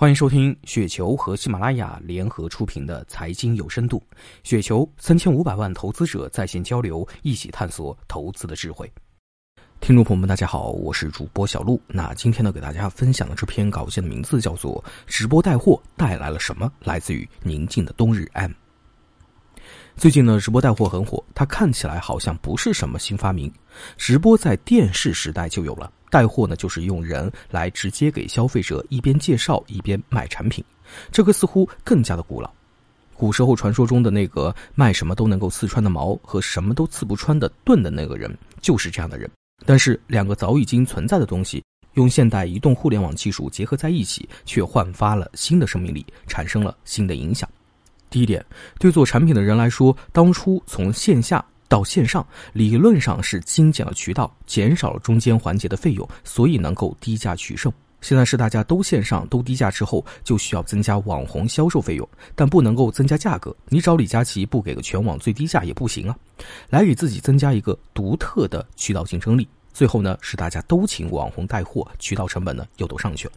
[0.00, 4.00] 欢迎收听雪球和喜马拉雅联合出品的财经有深度。
[4.44, 8.88] 雪球三千五百万投资者在线交流，一起探索投资的智慧。
[9.80, 11.82] 听众朋友们，大家好，我是主播小璐。
[11.88, 18.52] 那今天呢，给大家分享的这篇稿件的名字叫做《直播带货带来了什么》，来自于宁静的冬日 M。
[19.98, 23.52] 最近呢，直播带货很火，它看起来好像不是什么新发明，
[23.96, 25.92] 直播在电视时代就有了。
[26.08, 30.64] 带货呢，就是用人来直接给消费者一边介绍一边卖产品，
[31.10, 32.48] 这个似乎更加的古老。
[33.12, 39.28] 古时候传说中的那个卖什么都能够刺穿的矛和什么都刺不穿的盾的那个人，就是这样的人。
[39.66, 41.60] 但是两个早已经存在的东西，
[41.94, 47.50] 用现代移动互联网技术结合在一起，却焕发了新的生命力，产生了新的影响。
[48.10, 48.44] 第一点，
[48.78, 51.44] 对做产品的人来说，当初从线下。
[51.70, 57.70] 到线上，理论上是精简了渠道，减少了中间环节的费用，所以能够低价取胜。
[58.00, 63.54] 现在是大家都线上都低价之后，就需要增加网红销售费用，但不能够增加价格。
[63.68, 66.16] 你找李佳琦不给个全网最低价也不行啊，
[66.70, 69.46] 来给自己增加一个独特的渠道竞争力。
[69.74, 73.34] 最后呢，是大家都请网红带货，渠道成本呢又都上去了。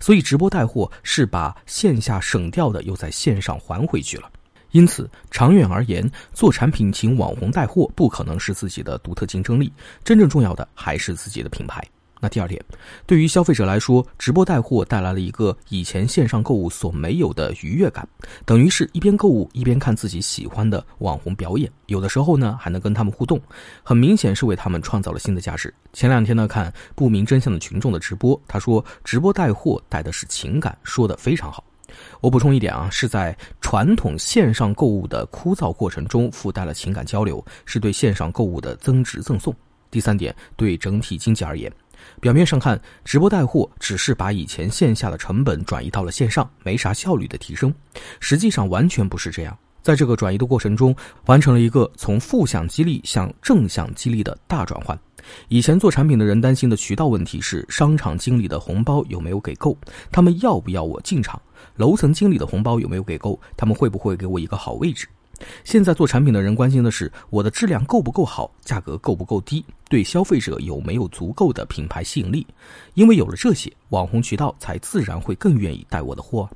[0.00, 4.30] 所以直播带货是把线下省掉的，又在线上还回去了。
[4.72, 9.72] 因此，长远而言，做产品请网红带货不可能是自己的独特竞争力，
[10.04, 11.82] 真正重要的还是自己的品牌。
[12.20, 12.62] 那第二点，
[13.06, 18.06] 对于消费者来说，直播带货带来了一个以前线上购物所没有的愉悦感，
[18.44, 23.40] 等于是一边购物一边看自己喜欢的网红表演，有的时候呢还能跟他们互动，
[23.82, 25.72] 很明显是为他们创造了新的价值。
[25.92, 31.62] 前两天呢看不明真相的群众的直播，他说直播带货带的是情感，说的非常好。
[32.20, 39.54] 我补充一点啊，是在传统线上购物的枯燥过程中附带了情感交流，是对线上购物的增值赠送。
[39.90, 41.72] 第三点，对整体经济而言，
[42.20, 47.72] 表面上看，直播带货只是把以前线下的成本转移到了线上，没啥效率的提升，
[48.20, 49.56] 实际上完全不是这样。
[49.80, 50.94] 在这个转移的过程中，
[51.26, 54.98] 完成了一个从负向激励向正向激励的大转换。
[55.48, 59.76] 以前做产品的人担心的渠道问题是商场经理的红包有没有给够，
[60.10, 61.40] 他们要不要我进场？
[61.76, 63.40] 楼层经理的红包有没有给够？
[63.56, 65.06] 他们会不会给我一个好位置？
[65.64, 72.46] 现在做产品的人关心的是我的质量够不够好，价格够不够低，对消费者有没有足够的品牌吸引力？
[72.94, 76.48] 因为有了这些，网红渠道才自然会更愿意带我的货。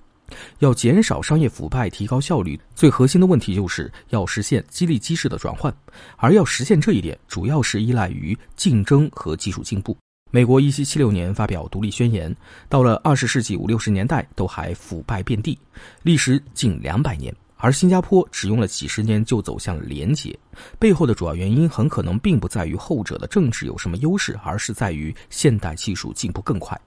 [0.61, 5.73] 要减少商业腐败，提高效率，最核心的问题就是要实现激励机制的转换。
[6.17, 9.95] 而要实现这一点，主要是依赖于竞争和技术进步。
[10.31, 12.35] 美国一七七六年发表独立宣言，
[12.71, 15.59] 到了二十世纪五六十年代都还腐败遍地，
[16.03, 17.35] 历时近两百年。
[17.63, 20.37] 而新加坡只用了几十年就走向了廉洁，
[20.81, 26.79] 背后的主要原因很可能并不在于后者的政治有什么优势，而是在于现代技术进步更快。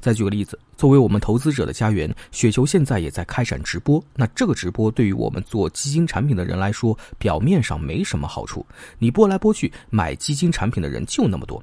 [0.00, 4.00] 再举个例子，作为我们投资者的家园，雪球现在也在开展直播。
[4.14, 8.64] 那这个直播对于我们做基金产品的人来说，表面上没什么好处，
[9.00, 11.60] 你拨来拨去买基金产品的人就那么多。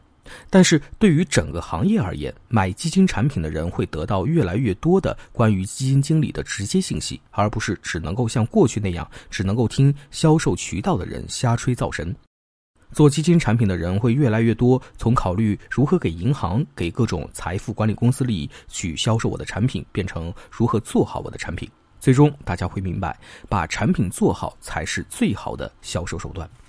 [0.49, 12.15] 但是对于整个行业而言，买基金产品的人会得到越来越多的关于基金经理的直接信息，而不是只能够像过去那样，只能够听销售渠道的人瞎吹造神。
[12.91, 21.69] 做基金产品的人会越来越多，从考虑如何给银行、给各种财富管理公司利益去销售我的产品，变成如何做好我的产品。
[21.99, 23.15] 最终，大家会明白，
[23.47, 26.49] 把产品做好才是最好的销售手段。